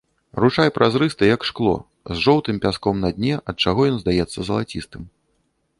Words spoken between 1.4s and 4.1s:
шкло, з жоўтым пяском на дне, ад чаго ён